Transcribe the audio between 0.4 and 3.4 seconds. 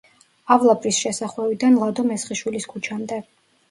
ავლაბრის შესახვევიდან ლადო მესხიშვილის ქუჩამდე.